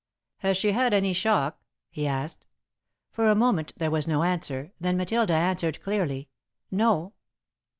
[0.39, 2.47] "Has she had any shock?" he asked.
[3.11, 6.27] For a moment there was no answer, then Matilda answered clearly:
[6.71, 7.13] "No."